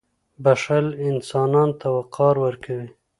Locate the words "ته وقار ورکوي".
1.79-2.89